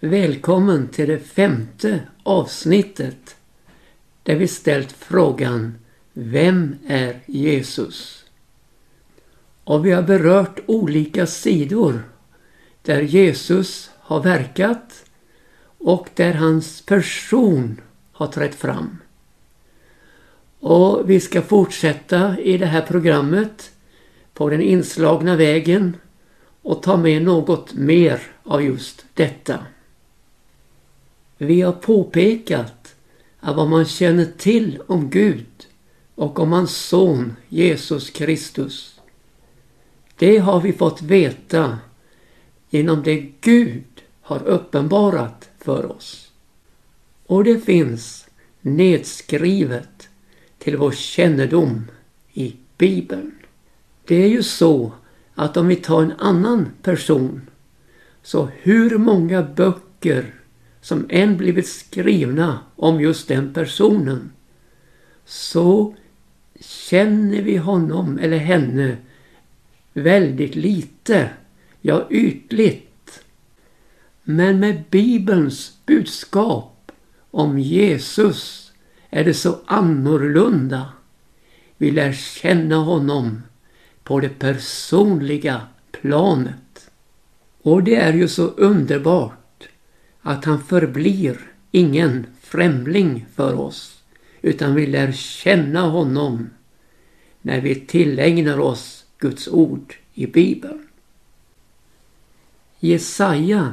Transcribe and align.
Välkommen 0.00 0.88
till 0.88 1.08
det 1.08 1.18
femte 1.18 2.00
avsnittet 2.22 3.36
där 4.22 4.36
vi 4.36 4.48
ställt 4.48 4.92
frågan 4.92 5.74
Vem 6.12 6.76
är 6.86 7.20
Jesus? 7.26 8.24
Och 9.64 9.86
vi 9.86 9.90
har 9.90 10.02
berört 10.02 10.60
olika 10.66 11.26
sidor 11.26 12.02
där 12.82 13.00
Jesus 13.00 13.90
har 14.00 14.22
verkat 14.22 15.04
och 15.78 16.08
där 16.14 16.34
hans 16.34 16.82
person 16.82 17.80
har 18.12 18.26
trätt 18.26 18.54
fram. 18.54 18.98
Och 20.60 21.10
vi 21.10 21.20
ska 21.20 21.42
fortsätta 21.42 22.38
i 22.40 22.58
det 22.58 22.66
här 22.66 22.82
programmet 22.82 23.70
på 24.34 24.50
den 24.50 24.62
inslagna 24.62 25.36
vägen 25.36 25.96
och 26.62 26.82
ta 26.82 26.96
med 26.96 27.22
något 27.22 27.74
mer 27.74 28.20
av 28.44 28.62
just 28.62 29.04
detta. 29.14 29.58
Vi 31.38 31.60
har 31.60 31.72
påpekat 31.72 32.94
att 33.40 33.56
vad 33.56 33.68
man 33.68 33.84
känner 33.84 34.24
till 34.24 34.82
om 34.86 35.10
Gud 35.10 35.66
och 36.14 36.38
om 36.38 36.52
hans 36.52 36.76
son 36.76 37.36
Jesus 37.48 38.10
Kristus. 38.10 39.00
Det 40.16 40.38
har 40.38 40.60
vi 40.60 40.72
fått 40.72 41.02
veta 41.02 41.78
genom 42.70 43.02
det 43.02 43.32
Gud 43.40 43.84
har 44.20 44.42
uppenbarat 44.42 45.50
för 45.58 45.96
oss. 45.96 46.32
Och 47.26 47.44
det 47.44 47.60
finns 47.60 48.28
nedskrivet 48.60 50.08
till 50.58 50.76
vår 50.76 50.92
kännedom 50.92 51.84
i 52.32 52.56
Bibeln. 52.78 53.34
Det 54.04 54.22
är 54.22 54.28
ju 54.28 54.42
så 54.42 54.92
att 55.34 55.56
om 55.56 55.68
vi 55.68 55.76
tar 55.76 56.02
en 56.02 56.12
annan 56.12 56.68
person 56.82 57.50
så 58.22 58.48
hur 58.62 58.98
många 58.98 59.42
böcker 59.42 60.34
som 60.88 61.06
än 61.08 61.36
blivit 61.36 61.68
skrivna 61.68 62.58
om 62.76 63.00
just 63.00 63.28
den 63.28 63.52
personen 63.54 64.32
så 65.24 65.94
känner 66.60 67.42
vi 67.42 67.56
honom 67.56 68.18
eller 68.18 68.36
henne 68.36 68.96
väldigt 69.92 70.54
lite, 70.54 71.30
ja 71.80 72.06
ytligt. 72.10 73.20
Men 74.22 74.60
med 74.60 74.82
Bibelns 74.90 75.72
budskap 75.86 76.92
om 77.30 77.58
Jesus 77.58 78.72
är 79.10 79.24
det 79.24 79.34
så 79.34 79.58
annorlunda. 79.66 80.92
Vi 81.76 81.90
lär 81.90 82.12
känna 82.12 82.76
honom 82.76 83.42
på 84.02 84.20
det 84.20 84.38
personliga 84.38 85.60
planet. 85.92 86.90
Och 87.62 87.82
det 87.82 87.94
är 87.96 88.12
ju 88.12 88.28
så 88.28 88.46
underbart 88.46 89.38
att 90.28 90.44
han 90.44 90.62
förblir 90.62 91.38
ingen 91.70 92.26
främling 92.40 93.26
för 93.34 93.54
oss 93.54 94.02
utan 94.42 94.74
vi 94.74 94.86
lär 94.86 95.12
känna 95.12 95.80
honom 95.80 96.50
när 97.42 97.60
vi 97.60 97.74
tillägnar 97.74 98.58
oss 98.58 99.06
Guds 99.18 99.48
ord 99.48 99.94
i 100.14 100.26
Bibeln. 100.26 100.88
Jesaja, 102.78 103.72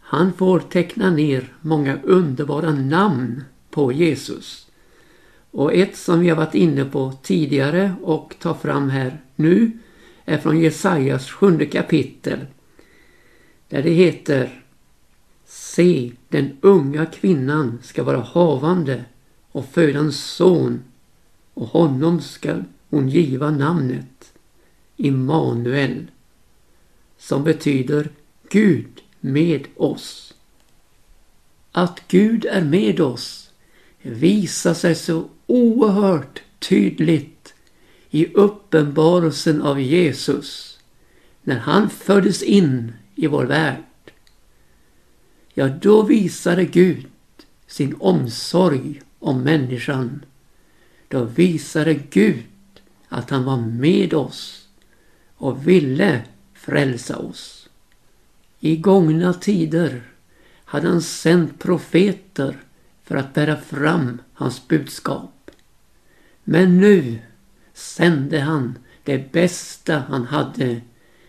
han 0.00 0.32
får 0.32 0.60
teckna 0.60 1.10
ner 1.10 1.52
många 1.60 1.98
underbara 2.02 2.70
namn 2.70 3.44
på 3.70 3.92
Jesus. 3.92 4.66
Och 5.50 5.74
ett 5.74 5.96
som 5.96 6.20
vi 6.20 6.28
har 6.28 6.36
varit 6.36 6.54
inne 6.54 6.84
på 6.84 7.12
tidigare 7.22 7.94
och 8.02 8.34
tar 8.38 8.54
fram 8.54 8.90
här 8.90 9.20
nu 9.36 9.78
är 10.24 10.38
från 10.38 10.60
Jesajas 10.60 11.30
sjunde 11.30 11.66
kapitel. 11.66 12.46
Där 13.68 13.82
det 13.82 13.90
heter 13.90 14.62
Se, 15.76 16.12
den 16.28 16.56
unga 16.60 17.06
kvinnan 17.06 17.78
ska 17.82 18.02
vara 18.04 18.20
havande 18.20 19.04
och 19.52 19.68
föda 19.68 19.98
en 19.98 20.12
son 20.12 20.82
och 21.54 21.66
honom 21.66 22.20
ska 22.20 22.62
hon 22.90 23.08
giva 23.08 23.50
namnet 23.50 24.32
Immanuel 24.96 26.06
som 27.18 27.44
betyder 27.44 28.10
Gud 28.50 29.02
med 29.20 29.66
oss. 29.76 30.34
Att 31.72 32.02
Gud 32.08 32.44
är 32.44 32.64
med 32.64 33.00
oss 33.00 33.50
visar 34.02 34.74
sig 34.74 34.94
så 34.94 35.28
oerhört 35.46 36.42
tydligt 36.58 37.54
i 38.10 38.26
uppenbarelsen 38.34 39.62
av 39.62 39.80
Jesus 39.80 40.78
när 41.42 41.58
han 41.58 41.90
föddes 41.90 42.42
in 42.42 42.92
i 43.14 43.26
vår 43.26 43.44
värld. 43.44 43.85
Ja, 45.58 45.68
då 45.68 46.02
visade 46.02 46.64
Gud 46.64 47.06
sin 47.66 47.94
omsorg 47.98 49.02
om 49.18 49.42
människan. 49.42 50.24
Då 51.08 51.24
visade 51.24 51.94
Gud 51.94 52.44
att 53.08 53.30
han 53.30 53.44
var 53.44 53.56
med 53.56 54.14
oss 54.14 54.68
och 55.36 55.68
ville 55.68 56.22
frälsa 56.54 57.18
oss. 57.18 57.68
I 58.60 58.76
gångna 58.76 59.32
tider 59.32 60.02
hade 60.64 60.88
han 60.88 61.02
sänt 61.02 61.58
profeter 61.58 62.56
för 63.04 63.16
att 63.16 63.34
bära 63.34 63.56
fram 63.56 64.18
hans 64.32 64.68
budskap. 64.68 65.50
Men 66.44 66.78
nu 66.80 67.18
sände 67.74 68.40
han 68.40 68.78
det 69.04 69.32
bästa 69.32 69.98
han 70.08 70.24
hade. 70.24 70.80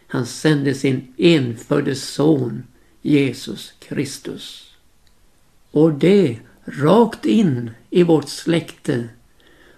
Han 0.08 0.26
sände 0.26 0.74
sin 0.74 1.14
enfödde 1.18 1.96
son 1.96 2.64
Jesus 3.02 3.74
Kristus. 3.80 4.74
Och 5.72 5.94
det 5.94 6.40
rakt 6.66 7.26
in 7.26 7.72
i 7.90 8.04
vårt 8.04 8.30
släkte 8.30 9.10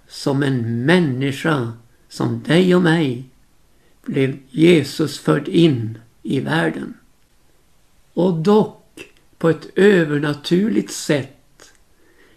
som 0.07 0.43
en 0.43 0.85
människa 0.85 1.73
som 2.09 2.43
dig 2.43 2.75
och 2.75 2.81
mig 2.81 3.25
blev 4.05 4.37
Jesus 4.49 5.19
förd 5.19 5.47
in 5.47 5.97
i 6.23 6.39
världen. 6.39 6.93
Och 8.13 8.33
dock 8.33 9.11
på 9.37 9.49
ett 9.49 9.67
övernaturligt 9.75 10.91
sätt 10.91 11.71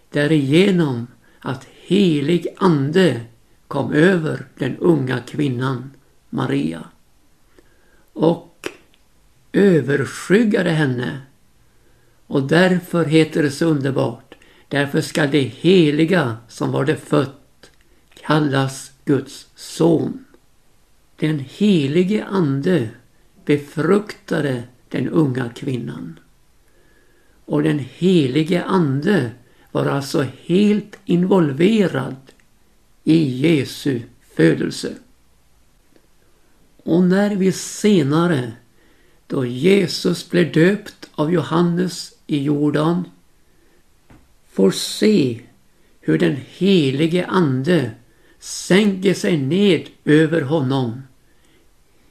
därigenom 0.09 1.07
att 1.39 1.67
helig 1.85 2.47
ande 2.57 3.21
kom 3.67 3.93
över 3.93 4.45
den 4.57 4.77
unga 4.77 5.19
kvinnan 5.19 5.91
Maria 6.29 6.87
och 8.13 8.52
överskyggade 9.53 10.69
henne. 10.69 11.21
Och 12.27 12.47
därför 12.47 13.05
heter 13.05 13.43
det 13.43 13.51
så 13.51 13.65
underbart. 13.65 14.35
Därför 14.67 15.01
skall 15.01 15.31
det 15.31 15.41
heliga 15.41 16.37
som 16.47 16.71
var 16.71 16.85
det 16.85 16.95
fött 16.95 17.71
kallas 18.13 18.91
Guds 19.05 19.47
son. 19.55 20.25
Den 21.15 21.39
helige 21.39 22.25
ande 22.25 22.89
befruktade 23.45 24.63
den 24.89 25.09
unga 25.09 25.49
kvinnan. 25.49 26.19
Och 27.45 27.63
den 27.63 27.79
helige 27.79 28.63
ande 28.63 29.31
var 29.71 29.85
alltså 29.85 30.25
helt 30.43 30.99
involverad 31.05 32.15
i 33.03 33.47
Jesu 33.47 34.01
födelse. 34.35 34.93
Och 36.83 37.03
när 37.03 37.35
vi 37.35 37.51
senare, 37.51 38.51
då 39.27 39.45
Jesus 39.45 40.29
blev 40.29 40.51
döpt 40.51 41.09
av 41.11 41.33
Johannes 41.33 42.13
i 42.27 42.43
Jordan, 42.43 43.03
får 44.51 44.71
se 44.71 45.41
hur 45.99 46.17
den 46.17 46.37
helige 46.47 47.25
ande 47.25 47.91
sänker 48.39 49.13
sig 49.13 49.37
ned 49.37 49.89
över 50.05 50.41
honom 50.41 51.01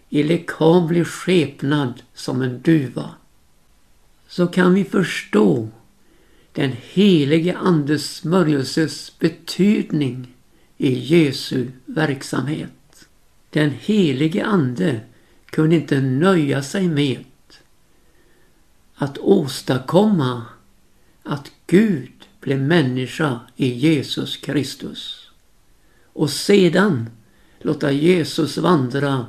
i 0.08 0.22
lekamlig 0.22 1.06
skepnad 1.06 2.02
som 2.14 2.42
en 2.42 2.62
duva 2.62 3.14
så 4.32 4.46
kan 4.46 4.74
vi 4.74 4.84
förstå 4.84 5.68
den 6.52 6.72
helige 6.92 7.56
andes 7.56 8.16
smörjelses 8.16 9.18
betydning 9.18 10.34
i 10.78 10.92
Jesu 10.92 11.66
verksamhet. 11.84 13.08
Den 13.50 13.70
helige 13.70 14.44
ande 14.44 15.00
kunde 15.52 15.76
inte 15.76 16.00
nöja 16.00 16.62
sig 16.62 16.88
med 16.88 17.24
att 18.94 19.18
åstadkomma 19.18 20.42
att 21.22 21.52
Gud 21.66 22.12
blev 22.40 22.60
människa 22.60 23.40
i 23.56 23.68
Jesus 23.68 24.36
Kristus 24.36 25.30
och 26.12 26.30
sedan 26.30 27.10
låta 27.58 27.90
Jesus 27.90 28.58
vandra 28.58 29.26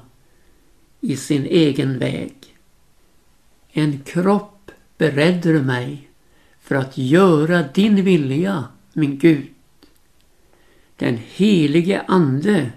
i 1.01 1.17
sin 1.17 1.45
egen 1.45 1.99
väg. 1.99 2.35
En 3.71 3.99
kropp 3.99 4.71
beredde 4.97 5.53
du 5.53 5.61
mig 5.61 6.09
för 6.61 6.75
att 6.75 6.97
göra 6.97 7.63
din 7.73 8.03
vilja, 8.03 8.63
min 8.93 9.17
Gud. 9.17 9.49
Den 10.95 11.17
helige 11.17 12.01
Ande 12.07 12.71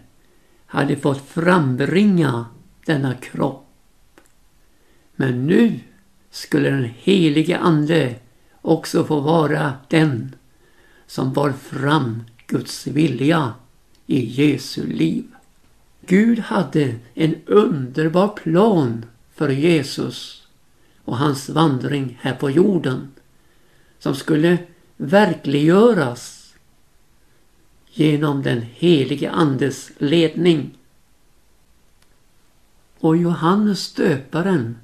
hade 0.66 0.96
fått 0.96 1.28
frambringa 1.28 2.46
denna 2.86 3.14
kropp. 3.14 4.20
Men 5.16 5.46
nu 5.46 5.80
skulle 6.30 6.70
den 6.70 6.90
helige 6.98 7.58
ande 7.58 8.14
också 8.62 9.04
få 9.04 9.20
vara 9.20 9.72
den 9.88 10.34
som 11.06 11.32
bar 11.32 11.52
fram 11.52 12.22
Guds 12.46 12.86
vilja 12.86 13.54
i 14.06 14.24
Jesu 14.24 14.86
liv. 14.86 15.24
Gud 16.06 16.38
hade 16.38 16.94
en 17.14 17.34
underbar 17.46 18.28
plan 18.28 19.04
för 19.34 19.48
Jesus 19.48 20.46
och 21.04 21.16
hans 21.16 21.48
vandring 21.48 22.18
här 22.20 22.34
på 22.34 22.50
jorden 22.50 23.12
som 23.98 24.14
skulle 24.14 24.58
verkliggöras 24.96 26.54
genom 27.92 28.42
den 28.42 28.62
helige 28.62 29.30
Andes 29.30 29.90
ledning. 29.98 30.75
Och 33.06 33.16
Johannes 33.16 33.92
döparen, 33.92 34.76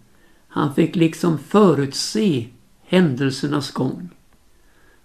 han 0.49 0.75
fick 0.75 0.97
liksom 0.97 1.39
förutse 1.39 2.49
händelsernas 2.83 3.71
gång. 3.71 4.11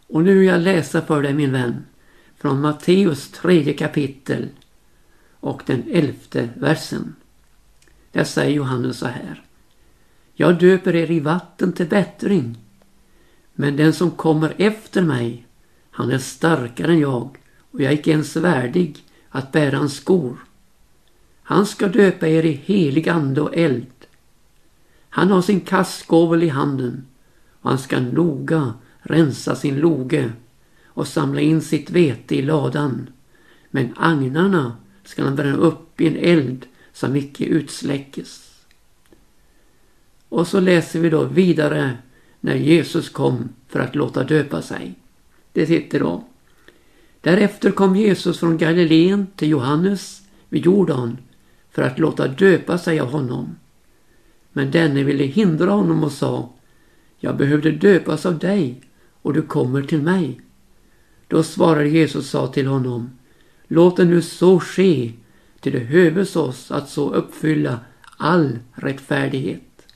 Och 0.08 0.24
nu 0.24 0.38
vill 0.38 0.48
jag 0.48 0.62
läsa 0.62 1.02
för 1.02 1.22
dig 1.22 1.34
min 1.34 1.52
vän 1.52 1.86
från 2.38 2.62
Matteus 2.62 3.32
tredje 3.32 3.74
kapitel 3.74 4.50
och 5.40 5.64
den 5.66 5.84
elfte 5.92 6.50
versen. 6.56 7.16
Där 8.12 8.24
säger 8.24 8.56
Johannes 8.56 8.98
så 8.98 9.08
här. 9.08 9.44
Jag 10.34 10.60
döper 10.60 10.96
er 10.96 11.12
i 11.12 11.20
vatten 11.20 11.74
till 11.74 11.88
bättring. 11.88 12.58
Men 13.54 13.76
den 13.76 13.94
som 13.94 14.12
kommer 14.12 14.54
efter 14.58 15.02
mig, 15.02 15.46
han 15.92 16.12
är 16.12 16.20
starkare 16.20 16.92
än 16.92 17.00
jag 17.00 17.38
och 17.72 17.82
jag 17.82 17.92
är 17.92 17.98
icke 17.98 18.12
ens 18.12 18.36
värdig 18.36 19.04
att 19.30 19.52
bära 19.52 19.78
hans 19.78 19.96
skor. 19.96 20.47
Han 21.50 21.66
ska 21.66 21.88
döpa 21.88 22.28
er 22.28 22.46
i 22.46 22.52
helig 22.52 23.10
ande 23.10 23.42
och 23.42 23.58
eld. 23.58 24.06
Han 25.10 25.32
har 25.32 25.42
sin 25.42 25.60
kastgåvel 25.60 26.44
i 26.44 26.50
handen 26.50 27.06
och 27.62 27.70
han 27.70 27.80
ska 27.80 28.00
noga 28.00 28.74
rensa 29.00 29.56
sin 29.56 29.80
loge 29.80 30.32
och 30.86 31.08
samla 31.08 31.42
in 31.42 31.62
sitt 31.62 31.90
vete 31.90 32.36
i 32.36 32.42
ladan. 32.42 33.10
Men 33.70 33.94
agnarna 33.96 34.78
ska 35.04 35.24
han 35.24 35.36
bränna 35.36 35.58
upp 35.58 36.02
i 36.02 36.08
en 36.08 36.16
eld 36.16 36.66
som 36.94 37.16
icke 37.16 37.46
utsläckes. 37.46 38.52
Och 40.30 40.48
så 40.48 40.60
läser 40.60 41.00
vi 41.00 41.10
då 41.10 41.24
vidare 41.24 41.98
när 42.40 42.56
Jesus 42.56 43.10
kom 43.10 43.50
för 43.68 43.80
att 43.80 43.96
låta 43.96 44.24
döpa 44.24 44.62
sig. 44.62 44.96
Det 45.52 45.66
sitter 45.66 46.00
då. 46.00 46.24
Därefter 47.22 47.72
kom 47.72 47.96
Jesus 47.96 48.40
från 48.40 48.58
Galileen 48.58 49.28
till 49.36 49.50
Johannes 49.50 50.22
vid 50.50 50.66
Jordan 50.66 51.18
för 51.78 51.84
att 51.84 52.00
låta 52.00 52.28
döpa 52.28 52.78
sig 52.78 53.00
av 53.00 53.12
honom. 53.12 53.56
Men 54.52 54.72
denne 54.72 55.04
ville 55.04 55.24
hindra 55.24 55.72
honom 55.72 56.04
och 56.04 56.12
sa 56.12 56.54
Jag 57.20 57.38
behövde 57.38 57.72
döpas 57.72 58.26
av 58.26 58.40
dig 58.40 58.82
och 59.22 59.34
du 59.34 59.42
kommer 59.42 59.84
till 59.84 60.02
mig. 60.02 60.42
Då 61.28 61.44
svarade 61.44 61.90
Jesus 61.90 62.16
och 62.16 62.24
sa 62.24 62.48
till 62.48 62.68
honom 62.68 63.10
Låt 63.68 63.98
det 63.98 64.06
nu 64.06 64.22
så 64.22 64.60
ske 64.60 65.12
till 65.60 65.74
det 65.74 65.80
höves 65.80 66.36
oss 66.36 66.72
att 66.72 66.90
så 66.90 67.14
uppfylla 67.14 67.80
all 68.18 68.60
rättfärdighet. 68.74 69.88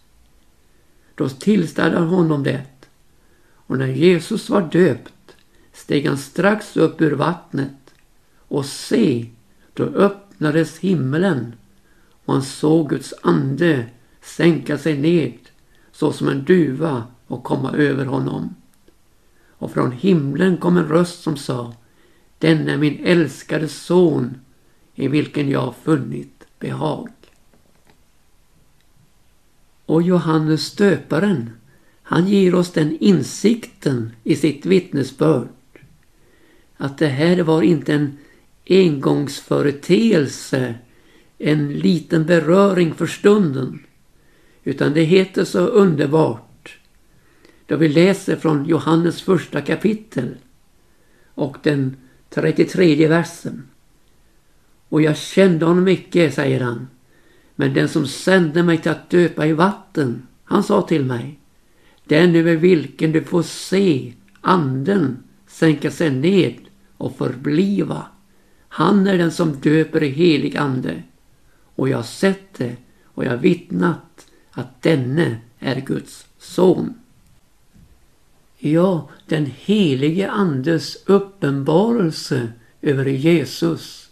Då 1.15 1.29
tillstod 1.29 1.93
han 1.93 2.07
honom 2.07 2.43
det. 2.43 2.65
Och 3.53 3.77
när 3.77 3.87
Jesus 3.87 4.49
var 4.49 4.61
döpt 4.61 5.35
steg 5.73 6.07
han 6.07 6.17
strax 6.17 6.77
upp 6.77 7.01
ur 7.01 7.11
vattnet 7.11 7.93
och 8.37 8.65
se, 8.65 9.25
då 9.73 9.83
öppnades 9.83 10.79
himmelen 10.79 11.53
och 12.25 12.33
han 12.33 12.43
såg 12.43 12.89
Guds 12.89 13.13
ande 13.21 13.85
sänka 14.21 14.77
sig 14.77 14.97
ned 14.97 15.39
såsom 15.91 16.27
en 16.27 16.43
duva 16.43 17.03
och 17.27 17.43
komma 17.43 17.71
över 17.71 18.05
honom. 18.05 18.55
Och 19.49 19.71
från 19.71 19.91
himlen 19.91 20.57
kom 20.57 20.77
en 20.77 20.87
röst 20.87 21.23
som 21.23 21.37
sa 21.37 21.73
Den 22.37 22.67
är 22.67 22.77
min 22.77 23.05
älskade 23.05 23.67
son 23.67 24.37
i 24.95 25.07
vilken 25.07 25.49
jag 25.49 25.75
funnit 25.83 26.45
behag. 26.59 27.09
Och 29.85 30.01
Johannes 30.01 30.75
döparen, 30.75 31.49
han 32.03 32.27
ger 32.27 32.55
oss 32.55 32.71
den 32.71 32.97
insikten 32.99 34.11
i 34.23 34.35
sitt 34.35 34.65
vittnesbörd 34.65 35.47
att 36.81 36.97
det 36.97 37.07
här 37.07 37.43
var 37.43 37.61
inte 37.61 37.93
en 37.93 38.17
engångsföreteelse, 38.69 40.75
en 41.43 41.73
liten 41.73 42.25
beröring 42.25 42.93
för 42.93 43.07
stunden. 43.07 43.79
Utan 44.63 44.93
det 44.93 45.03
heter 45.03 45.43
så 45.43 45.59
underbart 45.59 46.51
då 47.71 47.77
vi 47.77 47.89
läser 47.89 48.35
från 48.35 48.65
Johannes 48.65 49.21
första 49.21 49.61
kapitel 49.61 50.35
och 51.35 51.57
den 51.63 51.97
33 52.29 53.07
versen. 53.07 53.63
Och 54.89 55.01
jag 55.01 55.17
kände 55.17 55.65
honom 55.65 55.87
icke, 55.87 56.31
säger 56.31 56.59
han. 56.59 56.87
Men 57.55 57.73
den 57.73 57.89
som 57.89 58.07
sände 58.07 58.63
mig 58.63 58.77
till 58.77 58.91
att 58.91 59.09
döpa 59.09 59.47
i 59.47 59.53
vatten, 59.53 60.27
han 60.43 60.63
sa 60.63 60.81
till 60.81 61.05
mig. 61.05 61.39
Den 62.05 62.35
över 62.35 62.55
vilken 62.55 63.11
du 63.11 63.23
får 63.23 63.43
se 63.43 64.13
anden 64.41 65.23
sänka 65.47 65.91
sig 65.91 66.09
ned 66.09 66.59
och 66.97 67.17
förbliva. 67.17 68.05
Han 68.67 69.07
är 69.07 69.17
den 69.17 69.31
som 69.31 69.51
döper 69.51 70.03
i 70.03 70.09
helig 70.09 70.57
ande. 70.57 71.03
Och 71.81 71.89
jag 71.89 71.97
har 71.97 72.03
sett 72.03 72.53
det 72.57 72.75
och 73.05 73.25
jag 73.25 73.29
har 73.29 73.37
vittnat 73.37 74.27
att 74.51 74.81
denne 74.81 75.37
är 75.59 75.81
Guds 75.81 76.25
son. 76.37 76.93
Ja, 78.57 79.09
den 79.25 79.45
helige 79.45 80.29
andes 80.29 80.97
uppenbarelse 81.05 82.51
över 82.81 83.05
Jesus 83.05 84.09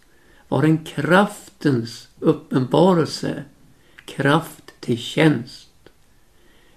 var 0.47 0.63
en 0.63 0.77
kraftens 0.77 2.07
uppenbarelse, 2.19 3.43
kraft 4.05 4.73
till 4.79 4.97
tjänst. 4.97 5.89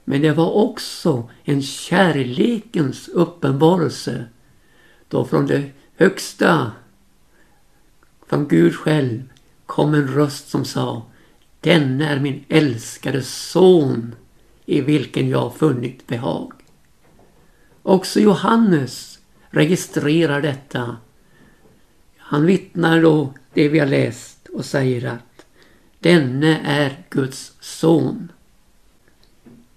Men 0.04 0.22
det 0.22 0.32
var 0.32 0.50
också 0.50 1.30
en 1.44 1.62
kärlekens 1.62 3.08
uppenbarelse 3.08 4.24
då 5.08 5.24
från 5.24 5.46
det 5.46 5.70
högsta, 5.96 6.72
från 8.28 8.48
Gud 8.48 8.74
själv, 8.74 9.31
kom 9.72 9.94
en 9.94 10.08
röst 10.08 10.48
som 10.48 10.64
sa 10.64 11.02
Denne 11.60 12.08
är 12.08 12.20
min 12.20 12.44
älskade 12.48 13.22
son 13.22 14.14
i 14.66 14.80
vilken 14.80 15.28
jag 15.28 15.54
funnit 15.54 16.06
behag. 16.06 16.52
Också 17.82 18.20
Johannes 18.20 19.18
registrerar 19.50 20.42
detta. 20.42 20.96
Han 22.16 22.46
vittnar 22.46 23.02
då 23.02 23.34
det 23.54 23.68
vi 23.68 23.78
har 23.78 23.86
läst 23.86 24.48
och 24.48 24.64
säger 24.64 25.04
att 25.04 25.46
denne 25.98 26.60
är 26.64 27.06
Guds 27.10 27.52
son. 27.60 28.32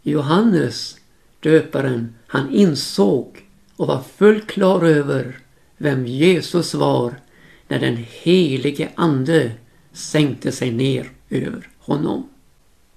Johannes, 0.02 0.98
döparen, 1.40 2.16
han 2.28 2.50
insåg 2.50 3.50
och 3.76 3.88
var 3.88 4.04
fullt 4.18 4.48
klar 4.48 4.84
över 4.84 5.40
vem 5.78 6.06
Jesus 6.06 6.74
var 6.74 7.16
när 7.68 7.80
den 7.80 8.06
helige 8.10 8.90
ande 8.96 9.52
sänkte 9.96 10.52
sig 10.52 10.72
ner 10.72 11.12
över 11.30 11.70
honom. 11.80 12.30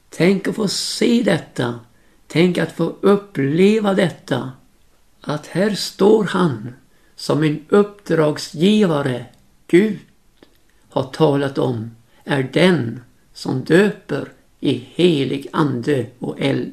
Tänk 0.09 0.49
att 0.49 0.57
få 0.57 0.69
se 0.69 1.23
detta. 1.23 1.81
Tänk 2.27 2.59
att 2.59 2.73
få 2.73 2.95
uppleva 3.01 3.95
detta. 3.95 4.53
Att 5.21 5.47
här 5.47 5.71
står 5.71 6.25
han 6.25 6.73
som 7.17 7.43
en 7.43 7.65
uppdragsgivare, 7.69 9.27
Gud, 9.67 9.99
har 10.89 11.03
talat 11.03 11.59
om 11.59 11.91
är 12.25 12.43
den 12.53 13.01
som 13.33 13.65
döper 13.65 14.29
i 14.61 14.73
helig 14.95 15.47
ande 15.53 16.07
och 16.19 16.41
eld. 16.41 16.73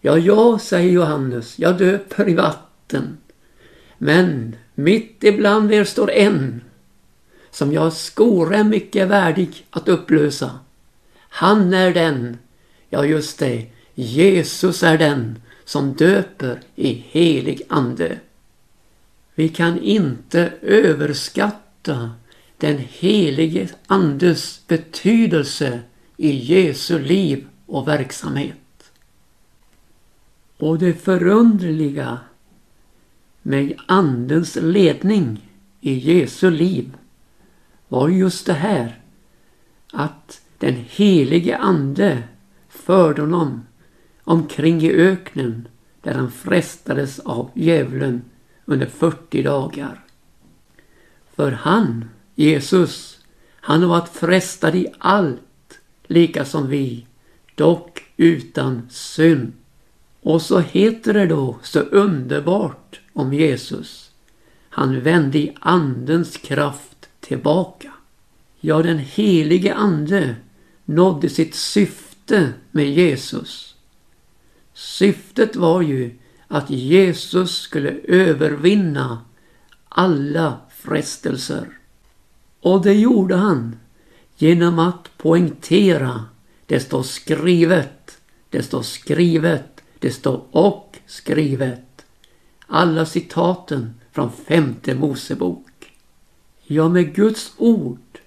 Ja, 0.00 0.18
ja, 0.18 0.58
säger 0.58 0.92
Johannes, 0.92 1.58
jag 1.58 1.78
döper 1.78 2.28
i 2.28 2.34
vatten. 2.34 3.18
Men 3.98 4.56
mitt 4.74 5.24
ibland 5.24 5.72
er 5.72 5.84
står 5.84 6.10
en 6.10 6.60
som 7.50 7.72
jag 7.72 7.92
skore 7.92 8.64
mycket 8.64 9.08
värdig 9.08 9.66
att 9.70 9.88
upplösa. 9.88 10.58
Han 11.18 11.74
är 11.74 11.94
den, 11.94 12.38
ja 12.88 13.04
just 13.04 13.38
det, 13.38 13.66
Jesus 13.94 14.82
är 14.82 14.98
den 14.98 15.42
som 15.64 15.92
döper 15.92 16.60
i 16.76 16.92
helig 16.92 17.62
ande. 17.68 18.18
Vi 19.34 19.48
kan 19.48 19.78
inte 19.78 20.52
överskatta 20.62 22.10
den 22.56 22.78
helige 22.78 23.68
andes 23.86 24.60
betydelse 24.66 25.80
i 26.16 26.30
Jesu 26.30 26.98
liv 26.98 27.46
och 27.66 27.88
verksamhet. 27.88 28.56
Och 30.56 30.78
det 30.78 30.94
förunderliga 30.94 32.18
med 33.42 33.80
andens 33.86 34.56
ledning 34.56 35.48
i 35.80 35.92
Jesu 35.92 36.50
liv 36.50 36.96
var 37.90 38.08
just 38.08 38.46
det 38.46 38.52
här 38.52 39.00
att 39.92 40.40
den 40.58 40.84
helige 40.88 41.58
ande 41.58 42.22
förde 42.68 43.20
honom 43.22 43.66
omkring 44.24 44.82
i 44.82 44.92
öknen 44.92 45.68
där 46.02 46.14
han 46.14 46.30
frestades 46.30 47.18
av 47.18 47.50
djävulen 47.54 48.22
under 48.64 48.86
40 48.86 49.42
dagar. 49.42 50.04
För 51.34 51.52
han, 51.52 52.04
Jesus, 52.34 53.20
han 53.60 53.82
har 53.82 53.88
varit 53.88 54.08
frestad 54.08 54.74
i 54.74 54.86
allt, 54.98 55.80
lika 56.06 56.44
som 56.44 56.68
vi, 56.68 57.06
dock 57.54 58.04
utan 58.16 58.86
synd. 58.90 59.52
Och 60.20 60.42
så 60.42 60.58
heter 60.58 61.14
det 61.14 61.26
då 61.26 61.58
så 61.62 61.80
underbart 61.80 63.00
om 63.12 63.32
Jesus. 63.34 64.10
Han 64.68 65.00
vände 65.00 65.38
i 65.38 65.56
andens 65.60 66.36
kraft 66.36 66.89
tillbaka. 67.30 67.92
Ja, 68.60 68.82
den 68.82 68.98
helige 68.98 69.74
ande 69.74 70.36
nådde 70.84 71.28
sitt 71.28 71.54
syfte 71.54 72.52
med 72.70 72.90
Jesus. 72.90 73.76
Syftet 74.74 75.56
var 75.56 75.82
ju 75.82 76.18
att 76.48 76.70
Jesus 76.70 77.58
skulle 77.58 77.90
övervinna 78.04 79.24
alla 79.88 80.58
frestelser. 80.70 81.78
Och 82.60 82.82
det 82.82 82.94
gjorde 82.94 83.36
han 83.36 83.78
genom 84.36 84.78
att 84.78 85.10
poängtera 85.16 86.24
det 86.66 86.80
står 86.80 87.02
skrivet, 87.02 88.20
det 88.50 88.62
står 88.62 88.82
skrivet, 88.82 89.80
det 89.98 90.10
står 90.10 90.44
och 90.50 90.98
skrivet. 91.06 92.04
Alla 92.66 93.06
citaten 93.06 93.94
från 94.12 94.32
femte 94.32 94.94
Mosebok. 94.94 95.69
Ja, 96.72 96.88
med 96.88 97.14
Guds 97.14 97.52
ord 97.56 98.18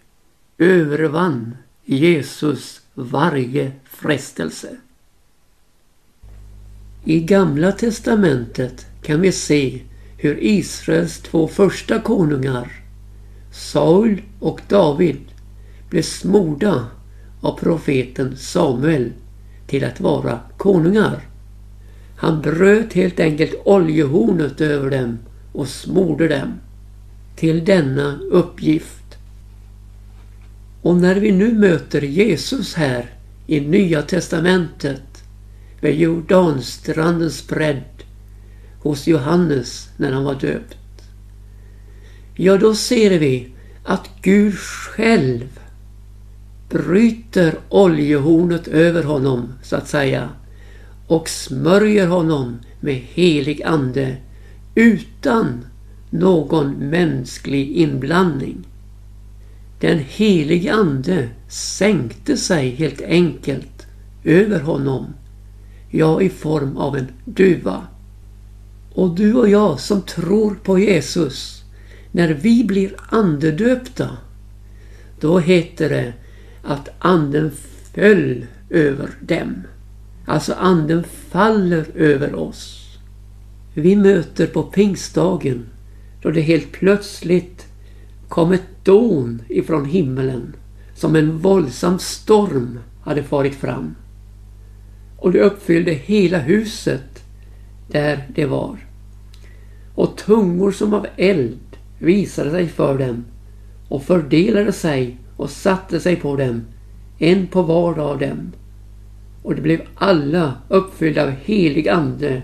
övervann 0.57 1.57
Jesus 1.85 2.81
varje 2.93 3.71
frestelse. 3.83 4.77
I 7.03 7.19
Gamla 7.19 7.71
testamentet 7.71 8.85
kan 9.03 9.21
vi 9.21 9.31
se 9.31 9.81
hur 10.17 10.37
Israels 10.43 11.19
två 11.19 11.47
första 11.47 11.99
konungar, 11.99 12.71
Saul 13.53 14.21
och 14.39 14.61
David, 14.67 15.21
blev 15.89 16.01
smorda 16.01 16.87
av 17.41 17.59
profeten 17.59 18.37
Samuel 18.37 19.11
till 19.67 19.83
att 19.83 19.99
vara 19.99 20.39
konungar. 20.57 21.27
Han 22.17 22.41
bröt 22.41 22.93
helt 22.93 23.19
enkelt 23.19 23.55
oljehornet 23.65 24.61
över 24.61 24.91
dem 24.91 25.19
och 25.53 25.67
smorde 25.67 26.27
dem 26.27 26.53
till 27.35 27.65
denna 27.65 28.19
uppgift. 28.31 29.17
Och 30.81 30.95
när 30.95 31.15
vi 31.15 31.31
nu 31.31 31.53
möter 31.53 32.01
Jesus 32.01 32.73
här 32.73 33.09
i 33.47 33.59
Nya 33.59 34.01
testamentet 34.01 35.23
vid 35.81 35.99
Jordanstrandens 35.99 37.47
bredd 37.47 38.03
hos 38.79 39.07
Johannes 39.07 39.89
när 39.97 40.11
han 40.11 40.23
var 40.23 40.35
döpt. 40.35 40.77
Ja, 42.35 42.57
då 42.57 42.75
ser 42.75 43.19
vi 43.19 43.53
att 43.83 44.09
Gud 44.21 44.53
själv 44.57 45.59
bryter 46.69 47.55
oljehornet 47.69 48.67
över 48.67 49.03
honom, 49.03 49.53
så 49.63 49.75
att 49.75 49.87
säga, 49.87 50.29
och 51.07 51.29
smörjer 51.29 52.07
honom 52.07 52.59
med 52.79 52.95
helig 52.95 53.63
ande 53.63 54.17
utan 54.75 55.65
någon 56.13 56.71
mänsklig 56.71 57.71
inblandning. 57.71 58.67
Den 59.79 59.99
helige 59.99 60.73
ande 60.73 61.29
sänkte 61.49 62.37
sig 62.37 62.69
helt 62.69 63.01
enkelt 63.01 63.87
över 64.23 64.59
honom, 64.59 65.05
ja 65.89 66.21
i 66.21 66.29
form 66.29 66.77
av 66.77 66.97
en 66.97 67.07
duva. 67.25 67.87
Och 68.93 69.15
du 69.15 69.33
och 69.33 69.49
jag 69.49 69.79
som 69.79 70.01
tror 70.01 70.55
på 70.63 70.79
Jesus, 70.79 71.63
när 72.11 72.33
vi 72.33 72.63
blir 72.63 72.95
andedöpta, 73.09 74.09
då 75.19 75.39
heter 75.39 75.89
det 75.89 76.13
att 76.63 76.89
anden 76.99 77.51
föll 77.93 78.45
över 78.69 79.09
dem. 79.21 79.63
Alltså 80.25 80.53
anden 80.53 81.03
faller 81.03 81.85
över 81.95 82.35
oss. 82.35 82.79
Vi 83.73 83.95
möter 83.95 84.47
på 84.47 84.63
pingstdagen 84.63 85.65
då 86.23 86.31
det 86.31 86.41
helt 86.41 86.71
plötsligt 86.71 87.67
kom 88.27 88.51
ett 88.51 88.85
dån 88.85 89.41
ifrån 89.49 89.85
himmelen 89.85 90.55
som 90.95 91.15
en 91.15 91.37
våldsam 91.37 91.99
storm 91.99 92.79
hade 93.01 93.23
farit 93.23 93.55
fram. 93.55 93.95
Och 95.17 95.31
det 95.31 95.39
uppfyllde 95.39 95.91
hela 95.91 96.39
huset 96.39 97.23
där 97.87 98.27
det 98.35 98.45
var. 98.45 98.77
Och 99.95 100.17
tungor 100.17 100.71
som 100.71 100.93
av 100.93 101.07
eld 101.17 101.77
visade 101.99 102.51
sig 102.51 102.67
för 102.67 102.97
dem 102.97 103.25
och 103.89 104.03
fördelade 104.03 104.71
sig 104.71 105.17
och 105.37 105.49
satte 105.49 105.99
sig 105.99 106.15
på 106.15 106.35
dem, 106.35 106.61
en 107.19 107.47
på 107.47 107.61
var 107.61 107.99
av 107.99 108.19
dem. 108.19 108.51
Och 109.43 109.55
de 109.55 109.61
blev 109.61 109.81
alla 109.95 110.53
uppfyllda 110.67 111.23
av 111.23 111.29
helig 111.29 111.89
ande 111.89 112.41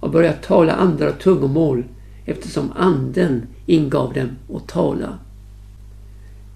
och 0.00 0.10
började 0.10 0.36
tala 0.36 0.72
andra 0.72 1.12
tungomål 1.12 1.84
eftersom 2.24 2.72
anden 2.76 3.46
ingav 3.66 4.12
dem 4.12 4.56
att 4.56 4.68
tala. 4.68 5.18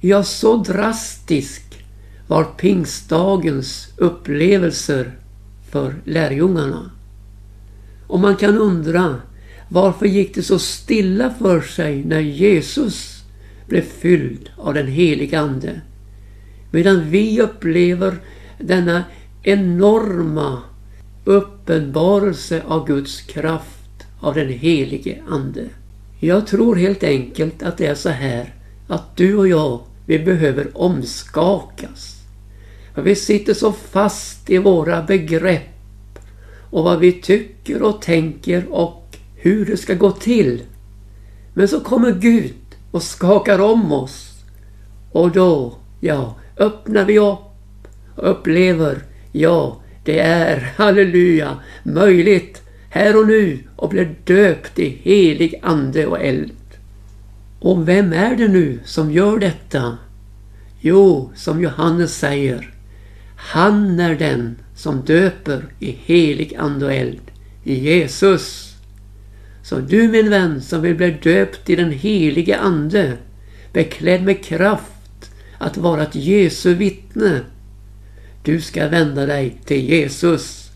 Ja, 0.01 0.23
så 0.23 0.57
drastisk 0.57 1.85
var 2.27 2.45
pingstdagens 2.45 3.89
upplevelser 3.97 5.13
för 5.71 5.95
lärjungarna. 6.05 6.91
Och 8.07 8.21
man 8.21 8.37
kan 8.37 8.59
undra 8.59 9.17
varför 9.69 10.07
gick 10.07 10.35
det 10.35 10.43
så 10.43 10.59
stilla 10.59 11.31
för 11.31 11.61
sig 11.61 12.05
när 12.05 12.21
Jesus 12.21 13.25
blev 13.67 13.83
fylld 13.83 14.51
av 14.57 14.75
den 14.75 14.87
heliga 14.87 15.41
Ande. 15.41 15.81
Medan 16.71 17.11
vi 17.11 17.41
upplever 17.41 18.19
denna 18.59 19.05
enorma 19.43 20.63
uppenbarelse 21.25 22.63
av 22.67 22.87
Guds 22.87 23.21
kraft 23.21 23.84
av 24.25 24.35
den 24.35 24.49
helige 24.49 25.23
Ande. 25.29 25.65
Jag 26.21 26.47
tror 26.47 26.77
helt 26.77 27.03
enkelt 27.03 27.63
att 27.63 27.79
det 27.79 27.87
är 27.87 27.95
så 27.95 28.09
här 28.09 28.55
att 28.89 29.17
du 29.17 29.37
och 29.37 29.49
jag, 29.49 29.81
vi 30.07 30.19
behöver 30.19 30.69
omskakas. 30.75 32.23
För 32.95 33.03
vi 33.03 33.15
sitter 33.15 33.55
så 33.55 33.73
fast 33.73 34.51
i 34.51 34.59
våra 34.59 35.03
begrepp 35.03 36.19
och 36.71 36.85
vad 36.85 36.99
vi 36.99 37.13
tycker 37.13 37.83
och 37.83 38.03
tänker 38.03 38.67
och 38.71 39.17
hur 39.37 39.67
det 39.67 39.77
ska 39.77 39.95
gå 39.95 40.11
till. 40.11 40.63
Men 41.55 41.69
så 41.69 41.81
kommer 41.81 42.13
Gud 42.13 42.55
och 42.91 43.03
skakar 43.03 43.59
om 43.59 43.93
oss. 43.93 44.35
Och 45.13 45.31
då, 45.31 45.75
ja, 46.01 46.37
öppnar 46.57 47.05
vi 47.05 47.19
upp 47.19 47.39
och 48.17 48.31
upplever, 48.31 49.03
ja, 49.33 49.81
det 50.05 50.19
är, 50.19 50.73
halleluja, 50.77 51.57
möjligt 51.83 52.64
här 52.95 53.17
och 53.17 53.27
nu 53.27 53.59
och 53.77 53.89
blir 53.89 54.15
döpt 54.25 54.79
i 54.79 54.89
helig 55.03 55.61
ande 55.63 56.07
och 56.07 56.21
eld. 56.21 56.53
Och 57.59 57.89
vem 57.89 58.13
är 58.13 58.37
det 58.37 58.49
nu 58.49 58.79
som 58.85 59.13
gör 59.13 59.39
detta? 59.39 59.99
Jo, 60.81 61.33
som 61.35 61.63
Johannes 61.63 62.19
säger, 62.19 62.75
han 63.37 64.01
är 64.01 64.15
den 64.15 64.57
som 64.75 65.05
döper 65.05 65.65
i 65.79 65.91
helig 65.91 66.55
ande 66.59 66.87
och 66.87 66.93
eld, 66.93 67.31
i 67.65 67.75
Jesus. 67.75 68.75
Så 69.63 69.79
du 69.79 70.09
min 70.09 70.31
vän 70.31 70.63
som 70.63 70.83
vill 70.83 70.95
bli 70.95 71.11
döpt 71.11 71.71
i 71.71 71.77
den 71.77 71.91
helige 71.91 72.59
Ande, 72.59 73.13
beklädd 73.73 74.23
med 74.23 74.45
kraft 74.45 75.31
att 75.59 75.77
vara 75.77 76.03
ett 76.03 76.15
Jesu 76.15 76.75
vittne. 76.75 77.41
Du 78.43 78.61
ska 78.61 78.89
vända 78.89 79.27
dig 79.27 79.61
till 79.65 79.89
Jesus, 79.91 80.71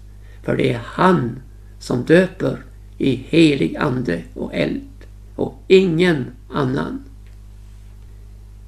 för 0.45 0.57
det 0.57 0.73
är 0.73 0.81
han 0.85 1.43
som 1.89 2.05
döper 2.05 2.59
i 2.99 3.15
helig 3.29 3.77
Ande 3.77 4.23
och 4.35 4.55
eld 4.55 5.07
och 5.35 5.63
ingen 5.69 6.27
annan. 6.51 7.05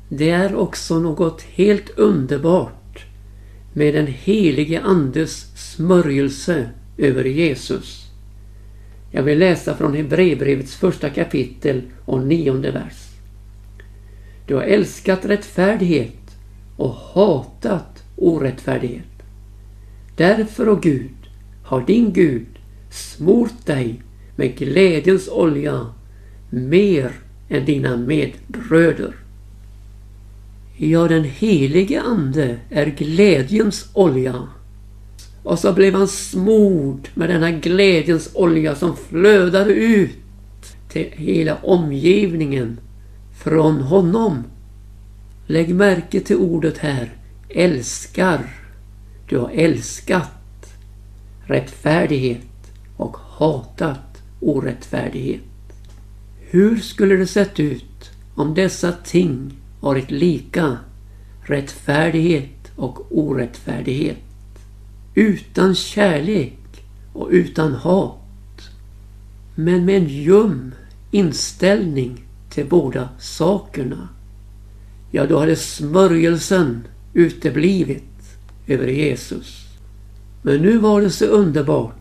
Det 0.08 0.30
är 0.30 0.54
också 0.54 0.98
något 0.98 1.42
helt 1.42 1.90
underbart 1.90 3.04
med 3.72 3.94
den 3.94 4.06
helige 4.06 4.80
Andes 4.80 5.46
smörjelse 5.56 6.70
över 6.98 7.24
Jesus. 7.24 8.10
Jag 9.10 9.22
vill 9.22 9.38
läsa 9.38 9.76
från 9.76 9.94
Hebreerbrevets 9.94 10.76
första 10.76 11.10
kapitel 11.10 11.82
och 12.04 12.26
nionde 12.26 12.70
vers. 12.70 13.08
Du 14.46 14.54
har 14.54 14.62
älskat 14.62 15.24
rättfärdighet 15.24 16.36
och 16.76 16.94
hatat 16.94 18.02
orättfärdighet. 18.16 19.22
Därför, 20.16 20.68
o 20.68 20.76
Gud, 20.82 21.16
har 21.64 21.86
din 21.86 22.12
Gud 22.12 22.59
smort 22.90 23.66
dig 23.66 24.02
med 24.36 24.58
glädjens 24.58 25.28
olja 25.28 25.86
mer 26.50 27.12
än 27.48 27.64
dina 27.64 27.96
medbröder. 27.96 29.14
Ja, 30.76 31.08
den 31.08 31.24
helige 31.24 32.02
Ande 32.02 32.58
är 32.70 32.86
glädjens 32.86 33.90
olja. 33.94 34.48
Och 35.42 35.58
så 35.58 35.72
blev 35.72 35.94
han 35.94 36.08
smord 36.08 37.08
med 37.14 37.30
denna 37.30 37.50
glädjens 37.50 38.30
olja 38.34 38.74
som 38.74 38.96
flödade 38.96 39.72
ut 39.72 40.16
till 40.88 41.10
hela 41.12 41.56
omgivningen 41.56 42.80
från 43.44 43.80
honom. 43.80 44.44
Lägg 45.46 45.74
märke 45.74 46.20
till 46.20 46.36
ordet 46.36 46.78
här. 46.78 47.12
Älskar. 47.48 48.40
Du 49.28 49.38
har 49.38 49.50
älskat 49.54 50.30
rättfärdighet 51.46 52.49
och 53.00 53.16
hatat 53.16 54.22
orättfärdighet. 54.40 55.40
Hur 56.38 56.76
skulle 56.76 57.16
det 57.16 57.26
sett 57.26 57.60
ut 57.60 58.10
om 58.34 58.54
dessa 58.54 58.92
ting 58.92 59.52
varit 59.80 60.10
lika? 60.10 60.76
Rättfärdighet 61.42 62.72
och 62.76 63.18
orättfärdighet. 63.18 64.18
Utan 65.14 65.74
kärlek 65.74 66.84
och 67.12 67.28
utan 67.30 67.74
hat. 67.74 68.70
Men 69.54 69.84
med 69.84 69.96
en 69.96 70.08
ljum 70.08 70.74
inställning 71.10 72.24
till 72.50 72.66
båda 72.66 73.08
sakerna. 73.18 74.08
Ja, 75.10 75.26
då 75.26 75.38
hade 75.38 75.56
smörjelsen 75.56 76.86
uteblivit 77.14 78.38
över 78.66 78.86
Jesus. 78.86 79.66
Men 80.42 80.62
nu 80.62 80.78
var 80.78 81.00
det 81.00 81.10
så 81.10 81.24
underbart 81.24 81.99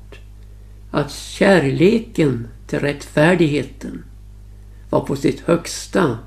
att 0.91 1.11
kärleken 1.11 2.47
till 2.67 2.79
rättfärdigheten 2.79 4.03
var 4.89 4.99
på 4.99 5.15
sitt 5.15 5.39
högsta. 5.39 6.17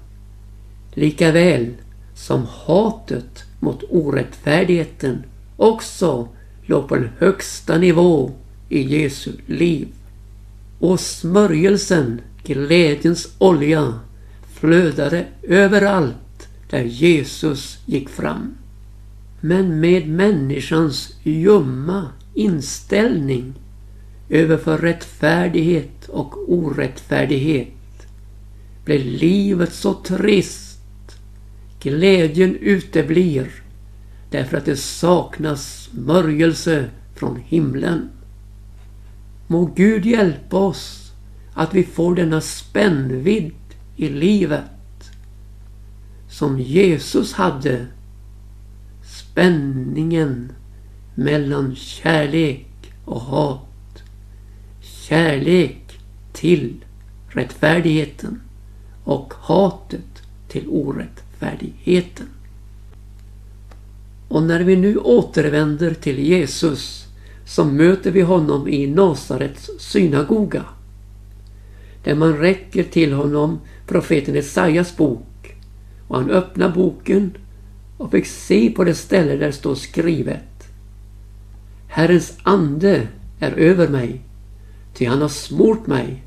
Lika 0.94 1.32
väl 1.32 1.70
som 2.14 2.46
hatet 2.66 3.44
mot 3.60 3.82
orättfärdigheten 3.88 5.24
också 5.56 6.28
låg 6.66 6.88
på 6.88 6.96
den 6.96 7.10
högsta 7.18 7.78
nivå 7.78 8.30
i 8.68 8.82
Jesu 8.82 9.32
liv. 9.46 9.88
Och 10.78 11.00
smörjelsen, 11.00 12.20
glädjens 12.44 13.28
olja, 13.38 14.00
flödade 14.52 15.26
överallt 15.42 16.48
där 16.70 16.82
Jesus 16.82 17.78
gick 17.86 18.08
fram. 18.08 18.54
Men 19.40 19.80
med 19.80 20.08
människans 20.08 21.14
ljumma 21.22 22.06
inställning 22.34 23.54
överför 24.32 24.78
rättfärdighet 24.78 26.08
och 26.08 26.52
orättfärdighet 26.52 28.06
blir 28.84 29.04
livet 29.04 29.72
så 29.72 29.94
trist. 29.94 30.78
Glädjen 31.82 32.56
uteblir 32.56 33.50
därför 34.30 34.56
att 34.56 34.64
det 34.64 34.76
saknas 34.76 35.82
smörjelse 35.84 36.90
från 37.14 37.36
himlen. 37.36 38.10
Må 39.46 39.64
Gud 39.64 40.06
hjälpa 40.06 40.56
oss 40.56 41.12
att 41.54 41.74
vi 41.74 41.84
får 41.84 42.14
denna 42.14 42.40
spännvidd 42.40 43.54
i 43.96 44.08
livet 44.08 45.10
som 46.28 46.60
Jesus 46.60 47.32
hade. 47.32 47.86
Spänningen 49.04 50.52
mellan 51.14 51.74
kärlek 51.74 52.92
och 53.04 53.20
hat. 53.20 53.71
Kärlek 55.12 55.98
till 56.32 56.84
rättfärdigheten 57.28 58.40
och 59.04 59.34
hatet 59.40 60.22
till 60.48 60.68
orättfärdigheten. 60.68 62.26
Och 64.28 64.42
när 64.42 64.60
vi 64.60 64.76
nu 64.76 64.96
återvänder 64.96 65.94
till 65.94 66.18
Jesus 66.18 67.06
så 67.46 67.64
möter 67.64 68.10
vi 68.10 68.20
honom 68.20 68.68
i 68.68 68.86
Nasarets 68.86 69.70
synagoga. 69.78 70.64
Där 72.04 72.14
man 72.14 72.36
räcker 72.36 72.84
till 72.84 73.12
honom 73.12 73.60
profeten 73.86 74.36
Esaias 74.36 74.96
bok 74.96 75.56
och 76.08 76.16
han 76.16 76.30
öppnar 76.30 76.74
boken 76.74 77.36
och 77.98 78.10
fick 78.10 78.26
se 78.26 78.70
på 78.70 78.84
det 78.84 78.94
ställe 78.94 79.36
där 79.36 79.46
det 79.46 79.52
står 79.52 79.74
skrivet. 79.74 80.68
Herrens 81.88 82.38
ande 82.42 83.08
är 83.40 83.52
över 83.52 83.88
mig, 83.88 84.22
ty 84.94 85.06
han 85.06 85.20
har 85.20 85.28
smort 85.28 85.86
mig 85.86 86.24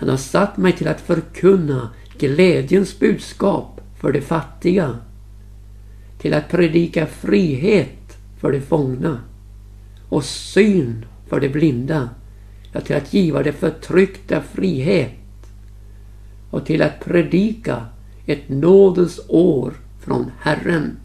han 0.00 0.08
har 0.08 0.16
satt 0.16 0.56
mig 0.56 0.72
till 0.72 0.88
att 0.88 1.00
förkunna 1.00 1.90
glädjens 2.18 2.98
budskap 2.98 3.80
för 4.00 4.12
de 4.12 4.20
fattiga. 4.20 4.98
Till 6.18 6.34
att 6.34 6.50
predika 6.50 7.06
frihet 7.06 8.18
för 8.40 8.52
de 8.52 8.60
fångna 8.60 9.20
och 10.08 10.24
syn 10.24 11.04
för 11.28 11.40
de 11.40 11.48
blinda. 11.48 12.08
Ja, 12.72 12.80
till 12.80 12.96
att 12.96 13.14
giva 13.14 13.42
de 13.42 13.52
förtryckta 13.52 14.40
frihet 14.40 15.12
och 16.50 16.66
till 16.66 16.82
att 16.82 17.04
predika 17.04 17.86
ett 18.26 18.48
nådens 18.48 19.20
år 19.28 19.72
från 20.00 20.30
Herren. 20.40 20.96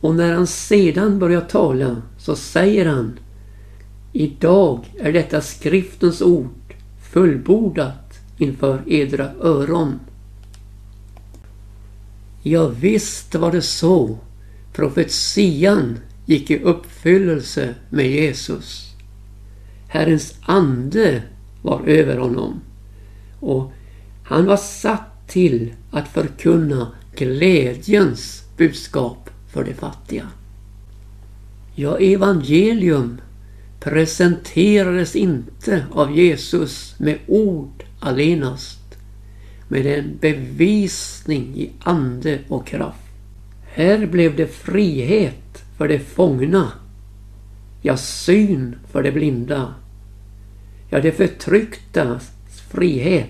Och 0.00 0.14
när 0.14 0.34
han 0.34 0.46
sedan 0.46 1.18
börjar 1.18 1.40
tala 1.40 2.02
så 2.18 2.36
säger 2.36 2.86
han 2.86 3.18
Idag 4.16 4.84
är 4.98 5.12
detta 5.12 5.40
skriftens 5.40 6.22
ord 6.22 6.74
fullbordat 7.12 8.18
inför 8.38 8.82
edra 8.86 9.30
öron. 9.40 10.00
Ja, 12.42 12.68
visst 12.68 13.34
var 13.34 13.52
det 13.52 13.62
så. 13.62 14.18
Profetian 14.72 15.98
gick 16.26 16.50
i 16.50 16.58
uppfyllelse 16.58 17.74
med 17.90 18.10
Jesus. 18.10 18.94
Herrens 19.88 20.34
ande 20.42 21.22
var 21.62 21.80
över 21.86 22.16
honom 22.16 22.60
och 23.40 23.72
han 24.24 24.46
var 24.46 24.56
satt 24.56 25.28
till 25.28 25.74
att 25.90 26.08
förkunna 26.08 26.92
glädjens 27.16 28.44
budskap 28.56 29.30
för 29.52 29.64
de 29.64 29.74
fattiga. 29.74 30.28
Ja, 31.74 31.98
evangelium 31.98 33.20
presenterades 33.84 35.16
inte 35.16 35.86
av 35.92 36.16
Jesus 36.16 36.94
med 36.98 37.18
ord 37.26 37.84
allenast, 38.00 38.98
med 39.68 39.86
en 39.86 40.18
bevisning 40.20 41.56
i 41.56 41.70
ande 41.78 42.38
och 42.48 42.66
kraft. 42.66 42.98
Här 43.74 44.06
blev 44.06 44.36
det 44.36 44.46
frihet 44.46 45.64
för 45.76 45.88
de 45.88 45.98
fångna, 45.98 46.72
ja, 47.82 47.96
syn 47.96 48.76
för 48.90 49.02
de 49.02 49.10
blinda, 49.10 49.74
ja, 50.90 51.00
de 51.00 51.12
förtrycktas 51.12 52.30
frihet. 52.70 53.28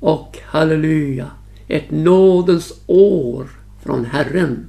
Och 0.00 0.38
halleluja, 0.42 1.30
ett 1.68 1.90
nådens 1.90 2.72
år 2.86 3.46
från 3.82 4.04
Herren. 4.04 4.66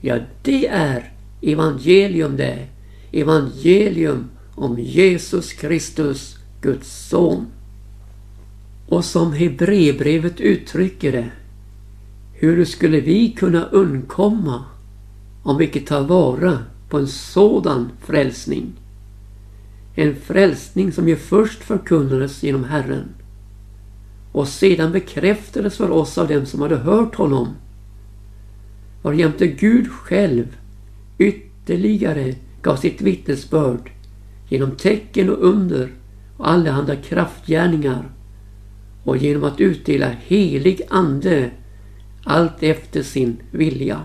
Ja, 0.00 0.18
det 0.42 0.66
är 0.66 1.12
evangelium 1.42 2.36
det 2.36 2.66
evangelium 3.12 4.24
om 4.54 4.78
Jesus 4.78 5.52
Kristus, 5.52 6.36
Guds 6.60 7.08
son. 7.08 7.46
Och 8.88 9.04
som 9.04 9.32
Hebreerbrevet 9.32 10.40
uttrycker 10.40 11.12
det, 11.12 11.30
hur 12.32 12.64
skulle 12.64 13.00
vi 13.00 13.30
kunna 13.32 13.64
undkomma 13.64 14.64
om 15.42 15.58
vi 15.58 15.64
icke 15.64 15.80
tar 15.80 16.02
vara 16.02 16.58
på 16.88 16.98
en 16.98 17.06
sådan 17.06 17.90
frälsning? 18.06 18.72
En 19.94 20.16
frälsning 20.16 20.92
som 20.92 21.08
ju 21.08 21.16
först 21.16 21.64
förkunnades 21.64 22.42
genom 22.42 22.64
Herren 22.64 23.08
och 24.36 24.48
sedan 24.48 24.92
bekräftades 24.92 25.76
för 25.76 25.90
oss 25.90 26.18
av 26.18 26.28
dem 26.28 26.46
som 26.46 26.62
hade 26.62 26.76
hört 26.76 27.14
honom. 27.14 27.48
Varjämte 29.02 29.46
Gud 29.46 29.90
själv 29.90 30.56
ytterligare 31.18 32.34
gav 32.66 32.76
sitt 32.76 33.00
vittnesbörd 33.00 33.90
genom 34.48 34.70
tecken 34.70 35.30
och 35.30 35.44
under 35.44 35.92
och 36.36 36.50
allehanda 36.50 36.96
kraftgärningar 36.96 38.10
och 39.04 39.16
genom 39.16 39.44
att 39.44 39.60
utdela 39.60 40.08
helig 40.08 40.82
ande 40.88 41.50
allt 42.24 42.62
efter 42.62 43.02
sin 43.02 43.36
vilja. 43.50 44.00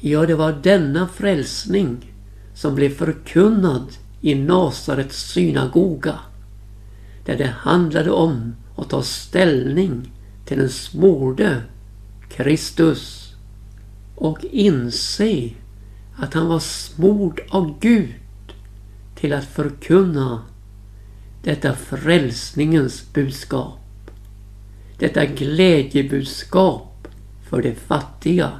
Ja, 0.00 0.26
det 0.26 0.34
var 0.34 0.52
denna 0.62 1.08
frälsning 1.08 2.12
som 2.54 2.74
blev 2.74 2.90
förkunnad 2.90 3.86
i 4.20 4.34
Nasarets 4.34 5.32
synagoga 5.32 6.18
där 7.24 7.36
det 7.36 7.54
handlade 7.58 8.10
om 8.10 8.54
att 8.76 8.90
ta 8.90 9.02
ställning 9.02 10.12
till 10.44 10.58
den 10.58 10.70
smorde 10.70 11.62
Kristus 12.28 13.34
och 14.16 14.44
inse 14.50 15.50
att 16.16 16.34
han 16.34 16.46
var 16.46 16.58
smord 16.58 17.40
av 17.48 17.78
Gud 17.80 18.14
till 19.14 19.32
att 19.32 19.44
förkunna 19.44 20.42
detta 21.42 21.74
frälsningens 21.74 23.12
budskap. 23.12 24.10
Detta 24.98 25.26
glädjebudskap 25.26 27.08
för 27.48 27.62
de 27.62 27.74
fattiga. 27.74 28.50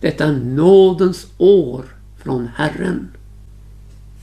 detta 0.00 0.32
nådens 0.32 1.26
år 1.38 1.84
från 2.22 2.48
Herren. 2.56 3.08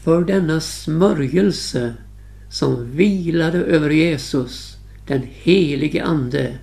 För 0.04 0.24
denna 0.24 0.60
smörjelse 0.60 1.94
som 2.50 2.92
vilade 2.92 3.58
över 3.58 3.90
Jesus, 3.90 4.78
den 5.08 5.22
helige 5.32 6.04
Ande, 6.04 6.58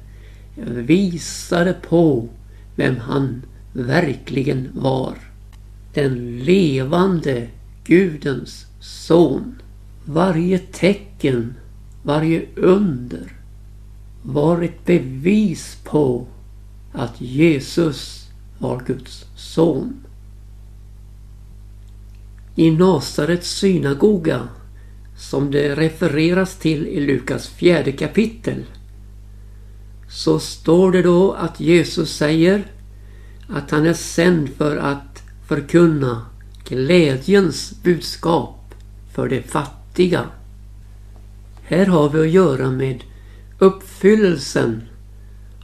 visade 0.67 1.73
på 1.73 2.29
vem 2.75 2.97
han 2.97 3.43
verkligen 3.73 4.69
var. 4.75 5.26
Den 5.97 6.39
levande 6.39 7.49
Gudens 7.85 8.67
son. 8.81 9.63
Varje 10.05 10.59
tecken, 10.59 11.55
varje 12.03 12.47
under 12.57 13.33
var 14.23 14.63
ett 14.63 14.85
bevis 14.85 15.79
på 15.85 16.27
att 16.93 17.21
Jesus 17.21 18.29
var 18.59 18.83
Guds 18.87 19.25
son. 19.37 19.97
I 22.55 22.71
Nasarets 22.71 23.51
synagoga, 23.51 24.49
som 25.19 25.51
det 25.51 25.75
refereras 25.75 26.57
till 26.57 26.87
i 26.87 27.07
Lukas 27.07 27.49
fjärde 27.49 27.93
kapitel, 27.93 28.65
så 30.09 30.39
står 30.39 30.93
det 30.93 31.03
då 31.03 31.33
att 31.33 31.61
Jesus 31.61 32.17
säger 32.17 32.65
att 33.49 33.71
han 33.71 33.87
är 33.87 33.95
sänd 33.95 34.49
för 34.49 34.77
att 34.77 35.16
förkunna 35.49 36.27
glädjens 36.69 37.83
budskap 37.83 38.75
för 39.15 39.29
de 39.29 39.43
fattiga. 39.43 40.25
Här 41.63 41.87
har 41.87 42.09
vi 42.09 42.21
att 42.21 42.31
göra 42.31 42.71
med 42.71 43.05
uppfyllelsen 43.59 44.83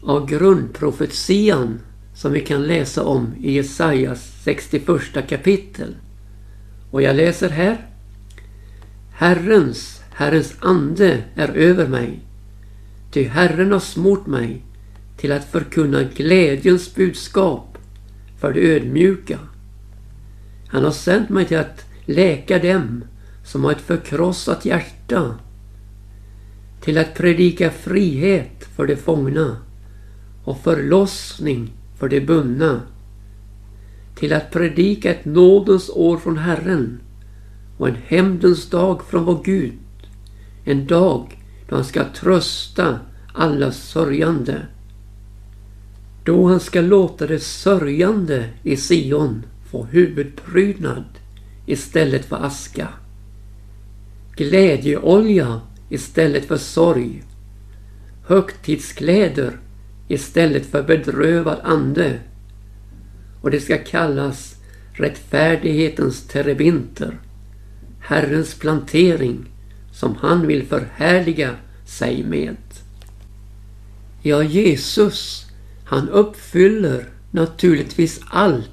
av 0.03 0.29
grundprofetian 0.29 1.81
som 2.15 2.33
vi 2.33 2.41
kan 2.41 2.63
läsa 2.63 3.05
om 3.05 3.35
i 3.41 3.53
Jesajas 3.53 4.33
61 4.45 5.29
kapitel. 5.29 5.97
Och 6.91 7.03
jag 7.03 7.17
läser 7.17 7.49
här. 7.49 7.87
Herrens, 9.13 10.03
Herrens 10.11 10.55
ande 10.61 11.23
är 11.35 11.49
över 11.49 11.89
mig. 11.89 12.21
Ty 13.13 13.25
Herren 13.25 13.73
har 13.73 13.81
smort 13.81 14.27
mig 14.27 14.63
till 15.17 15.33
att 15.33 15.51
förkunna 15.51 16.03
glädjens 16.03 16.95
budskap 16.95 17.79
för 18.41 18.53
de 18.53 18.61
ödmjuka. 18.61 19.39
Han 20.73 20.85
har 20.85 20.91
sänt 20.91 21.29
mig 21.29 21.47
till 21.47 21.59
att 21.59 21.85
läka 22.05 22.59
dem 22.59 23.05
som 23.45 23.65
har 23.65 23.73
ett 23.73 23.81
förkrossat 23.81 24.65
hjärta. 24.65 25.35
Till 26.81 26.99
att 26.99 27.15
predika 27.15 27.71
frihet 27.71 28.65
för 28.77 28.87
de 28.87 28.97
fångna 28.97 29.57
och 30.45 30.61
förlossning 30.61 31.73
för 31.99 32.09
de 32.09 32.21
bundna. 32.21 32.81
Till 34.15 34.33
att 34.33 34.51
predika 34.51 35.11
ett 35.11 35.25
nådens 35.25 35.91
år 35.91 36.19
från 36.19 36.39
Herren 36.39 37.01
och 37.79 37.89
en 37.89 37.97
hämndens 38.07 38.71
dag 38.71 39.03
från 39.03 39.25
vår 39.25 39.43
Gud. 39.45 39.79
En 40.65 40.87
dag 40.87 41.39
då 41.69 41.75
han 41.75 41.85
ska 41.85 42.05
trösta 42.05 42.99
alla 43.35 43.73
sörjande. 43.73 44.67
Då 46.25 46.49
han 46.49 46.61
ska 46.61 46.81
låta 46.81 47.27
det 47.27 47.41
sörjande 47.41 48.49
i 48.63 48.77
Sion 48.77 49.43
få 49.73 49.85
huvudprydnad 49.85 51.05
istället 51.67 52.25
för 52.25 52.37
aska. 52.37 52.89
Glädjeolja 54.37 55.61
istället 55.89 56.45
för 56.45 56.57
sorg. 56.57 57.23
Högtidskläder 58.27 59.57
istället 60.09 60.67
för 60.67 60.83
bedrövad 60.83 61.59
ande. 61.63 62.21
Och 63.43 63.51
det 63.51 63.61
ska 63.61 63.79
kallas 63.79 64.57
rättfärdighetens 64.93 66.27
terebinter. 66.27 67.21
Herrens 68.01 68.55
plantering 68.55 69.45
som 69.93 70.17
han 70.17 70.47
vill 70.47 70.67
förhärliga 70.67 71.57
sig 71.85 72.25
med. 72.25 72.57
Ja, 74.23 74.43
Jesus, 74.43 75.47
han 75.85 76.09
uppfyller 76.09 77.09
naturligtvis 77.31 78.21
allt 78.31 78.71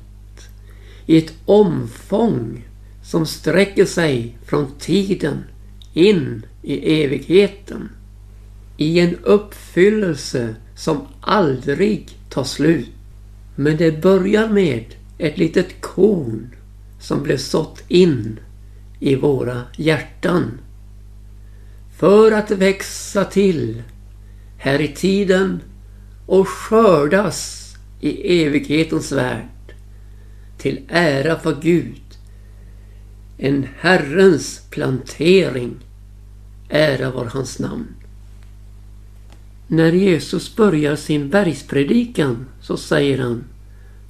i 1.09 1.17
ett 1.17 1.33
omfång 1.45 2.67
som 3.03 3.25
sträcker 3.25 3.85
sig 3.85 4.37
från 4.45 4.67
tiden 4.79 5.43
in 5.93 6.45
i 6.61 7.03
evigheten. 7.03 7.89
I 8.77 8.99
en 8.99 9.15
uppfyllelse 9.23 10.55
som 10.75 11.01
aldrig 11.21 12.09
tar 12.29 12.43
slut. 12.43 12.89
Men 13.55 13.77
det 13.77 14.01
börjar 14.01 14.49
med 14.49 14.85
ett 15.17 15.37
litet 15.37 15.81
korn 15.81 16.55
som 16.99 17.23
blev 17.23 17.37
sått 17.37 17.83
in 17.87 18.39
i 18.99 19.15
våra 19.15 19.61
hjärtan. 19.77 20.61
För 21.97 22.31
att 22.31 22.51
växa 22.51 23.25
till 23.25 23.83
här 24.57 24.81
i 24.81 24.87
tiden 24.87 25.59
och 26.25 26.47
skördas 26.47 27.69
i 27.99 28.43
evighetens 28.43 29.11
värld 29.11 29.47
till 30.59 30.79
ära 30.87 31.39
för 31.39 31.61
Gud. 31.61 32.01
En 33.37 33.67
Herrens 33.79 34.61
plantering. 34.69 35.75
Ära 36.69 37.11
var 37.11 37.25
hans 37.25 37.59
namn. 37.59 37.87
När 39.67 39.91
Jesus 39.91 40.55
börjar 40.55 40.95
sin 40.95 41.29
bergspredikan 41.29 42.45
så 42.61 42.77
säger 42.77 43.17
han 43.17 43.43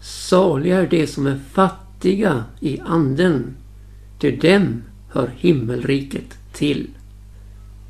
Saliga 0.01 0.79
är 0.79 0.87
de 0.87 1.07
som 1.07 1.27
är 1.27 1.39
fattiga 1.51 2.43
i 2.59 2.79
anden. 2.79 3.55
Till 4.19 4.39
dem 4.39 4.83
hör 5.09 5.31
himmelriket 5.37 6.37
till. 6.53 6.87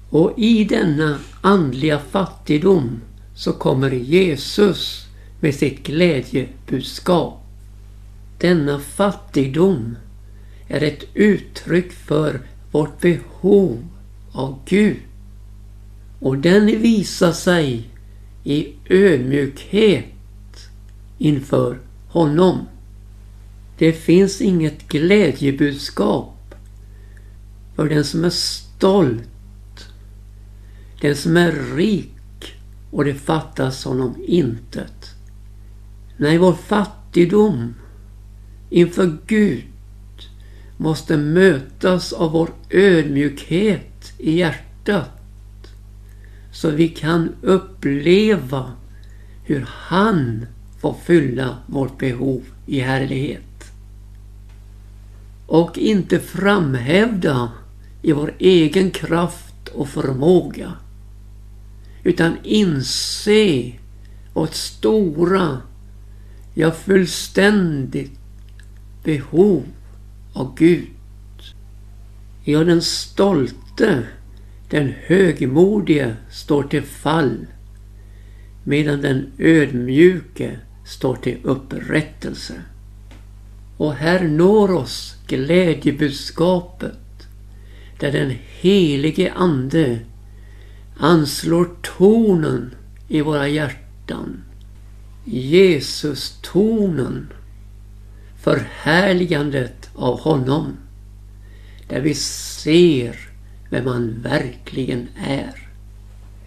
Och 0.09 0.33
i 0.37 0.63
denna 0.63 1.17
andliga 1.41 1.99
fattigdom 1.99 3.01
så 3.35 3.53
kommer 3.53 3.91
Jesus 3.91 5.05
med 5.39 5.55
sitt 5.55 5.83
glädjebudskap. 5.83 7.48
Denna 8.39 8.79
fattigdom 8.79 9.97
är 10.67 10.83
ett 10.83 11.03
uttryck 11.13 11.91
för 11.91 12.41
vårt 12.71 13.01
behov 13.01 13.87
av 14.31 14.59
Gud. 14.65 14.97
Och 16.19 16.37
den 16.37 16.65
visar 16.65 17.31
sig 17.31 17.89
i 18.43 18.73
ödmjukhet 18.89 20.05
inför 21.17 21.79
honom. 22.07 22.57
Det 23.77 23.93
finns 23.93 24.41
inget 24.41 24.87
glädjebudskap 24.87 26.55
för 27.75 27.89
den 27.89 28.03
som 28.03 28.23
är 28.23 28.29
stolt, 28.29 29.87
den 31.01 31.15
som 31.15 31.37
är 31.37 31.75
rik 31.75 32.53
och 32.91 33.05
det 33.05 33.13
fattas 33.13 33.85
honom 33.85 34.15
intet. 34.27 35.15
Nej, 36.17 36.37
vår 36.37 36.53
fattigdom 36.53 37.73
inför 38.69 39.17
Gud 39.27 39.63
måste 40.77 41.17
mötas 41.17 42.13
av 42.13 42.31
vår 42.31 42.49
ödmjukhet 42.69 44.13
i 44.17 44.31
hjärtat. 44.31 45.19
Så 46.51 46.69
vi 46.69 46.87
kan 46.87 47.35
uppleva 47.41 48.71
hur 49.43 49.65
han 49.69 50.45
får 50.81 50.95
fylla 51.05 51.57
vårt 51.67 51.97
behov 51.97 52.41
i 52.65 52.79
härlighet. 52.79 53.71
Och 55.47 55.77
inte 55.77 56.19
framhävda 56.19 57.51
i 58.01 58.11
vår 58.11 58.33
egen 58.39 58.91
kraft 58.91 59.67
och 59.67 59.89
förmåga. 59.89 60.73
Utan 62.03 62.37
inse 62.43 63.71
vårt 64.33 64.53
stora, 64.53 65.57
ja 66.53 66.71
fullständigt 66.71 68.18
behov 69.03 69.63
av 70.33 70.55
Gud. 70.55 70.87
Ja, 72.43 72.63
den 72.63 72.81
stolte, 72.81 74.03
den 74.69 74.93
högmodige 75.05 76.15
står 76.29 76.63
till 76.63 76.83
fall 76.83 77.47
medan 78.63 79.01
den 79.01 79.31
ödmjuke 79.37 80.59
står 80.85 81.15
till 81.15 81.37
upprättelse. 81.43 82.53
Och 83.77 83.93
här 83.93 84.27
når 84.27 84.71
oss 84.71 85.15
glädjebudskapet 85.27 87.27
där 87.99 88.11
den 88.11 88.33
helige 88.59 89.33
Ande 89.33 89.99
anslår 90.97 91.69
tonen 91.81 92.75
i 93.07 93.21
våra 93.21 93.47
hjärtan. 93.47 94.43
Jesus-tonen 95.25 97.27
förhärligandet 98.41 99.89
av 99.95 100.19
honom. 100.19 100.77
Där 101.87 102.01
vi 102.01 102.13
ser 102.13 103.15
vem 103.69 103.87
han 103.87 104.21
verkligen 104.21 105.07
är. 105.25 105.67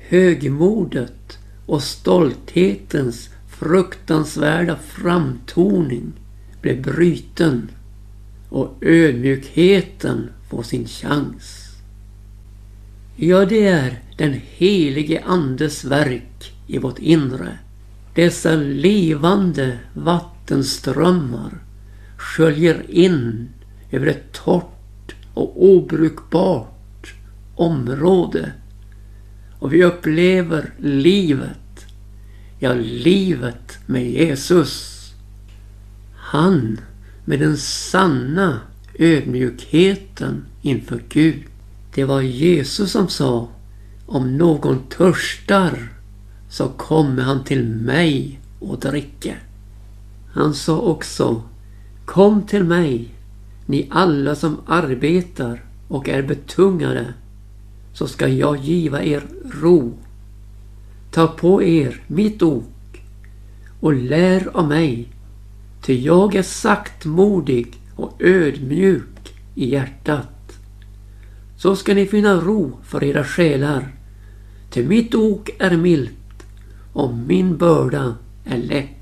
Högmodet 0.09 1.39
och 1.67 1.83
stolthetens 1.83 3.31
fruktansvärda 3.49 4.77
framtoning 4.77 6.13
blev 6.61 6.83
bruten 6.83 7.71
och 8.49 8.75
ödmjukheten 8.81 10.31
får 10.51 10.63
sin 10.63 10.87
chans. 10.87 11.69
Ja, 13.17 13.45
det 13.45 13.67
är 13.67 14.03
den 14.17 14.41
helige 14.57 15.23
Andes 15.25 15.85
verk 15.85 16.53
i 16.67 16.79
vårt 16.79 16.99
inre. 16.99 17.59
Dessa 18.15 18.55
levande 18.55 19.79
vattenströmmar 19.95 21.59
sköljer 22.23 22.91
in 22.91 23.49
över 23.91 24.07
ett 24.07 24.33
torrt 24.33 25.15
och 25.35 25.65
obrukbart 25.65 27.15
område. 27.55 28.53
Och 29.59 29.73
vi 29.73 29.85
upplever 29.85 30.71
livet. 30.79 31.87
Ja, 32.59 32.75
livet 32.75 33.79
med 33.87 34.11
Jesus. 34.11 34.99
Han 36.17 36.81
med 37.25 37.41
den 37.41 37.57
sanna 37.57 38.61
ödmjukheten 38.99 40.45
inför 40.63 41.03
Gud. 41.09 41.43
Det 41.95 42.05
var 42.05 42.21
Jesus 42.21 42.93
som 42.93 43.09
sa 43.09 43.49
om 44.07 44.37
någon 44.37 44.79
törstar 44.89 45.93
så 46.49 46.69
kommer 46.69 47.23
han 47.23 47.45
till 47.45 47.65
mig 47.69 48.41
och 48.59 48.81
dricka. 48.81 49.35
Han 50.33 50.55
sa 50.55 50.79
också 50.79 51.43
Kom 52.05 52.43
till 52.43 52.65
mig, 52.65 53.15
ni 53.67 53.89
alla 53.91 54.35
som 54.35 54.57
arbetar 54.67 55.65
och 55.89 56.09
är 56.09 56.23
betungade, 56.23 57.15
så 57.93 58.07
ska 58.07 58.29
jag 58.29 58.57
giva 58.57 59.03
er 59.03 59.23
ro. 59.63 59.93
Ta 61.11 61.27
på 61.27 61.63
er 61.63 62.01
mitt 62.07 62.43
ok 62.43 62.65
och 63.81 63.93
lär 63.93 64.49
av 64.57 64.69
mig, 64.69 65.09
ty 65.83 66.01
jag 66.01 66.35
är 66.35 66.43
saktmodig 66.43 67.81
och 67.97 68.23
ödmjuk 68.23 69.35
i 69.55 69.71
hjärtat. 69.71 70.59
Så 71.57 71.77
ska 71.77 71.95
ni 71.95 72.07
finna 72.07 72.35
ro 72.35 72.79
för 72.83 73.05
era 73.05 73.25
själar, 73.25 73.95
ty 74.71 74.87
mitt 74.87 75.15
ok 75.15 75.51
är 75.59 75.77
milt 75.77 76.47
och 76.93 77.15
min 77.15 77.57
börda 77.57 78.17
är 78.45 78.59
lätt. 78.59 79.02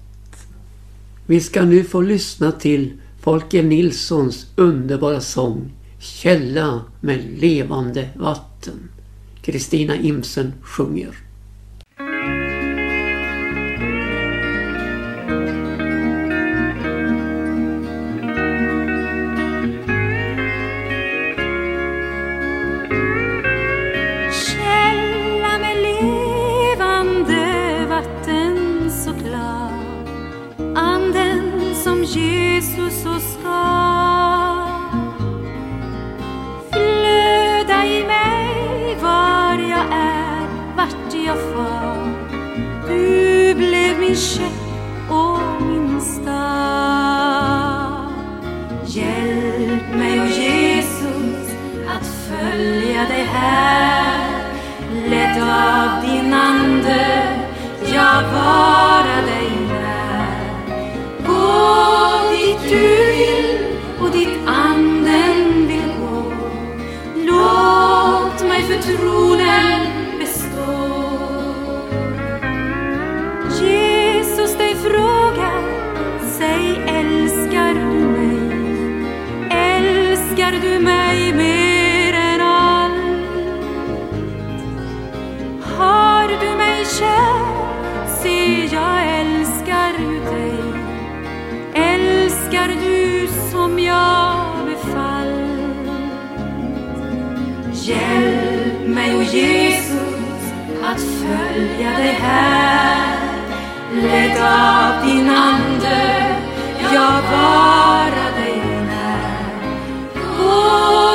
Vi 1.31 1.41
ska 1.41 1.65
nu 1.65 1.85
få 1.85 2.01
lyssna 2.01 2.53
till 2.53 2.93
Folke 3.21 3.63
Nilssons 3.63 4.47
underbara 4.57 5.21
sång 5.21 5.73
Källa 5.99 6.85
med 7.01 7.21
levande 7.39 8.09
vatten. 8.17 8.91
Kristina 9.43 9.97
Imsen 9.97 10.53
sjunger. 10.63 11.30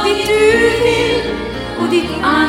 Ledd 0.05 1.25
av 1.79 1.89
din 1.89 2.05
ande, 2.23 2.35
jag 2.35 2.44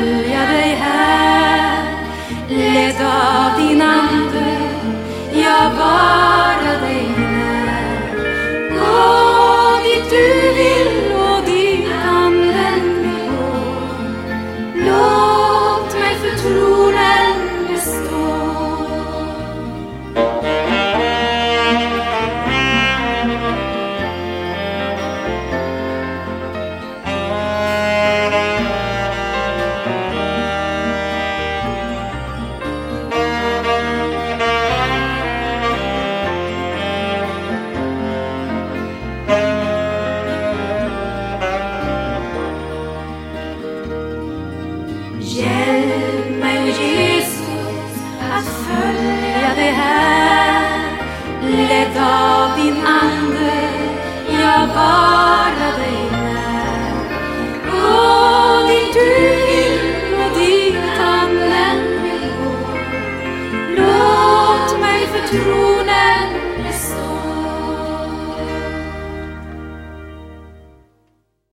vara 0.00 0.29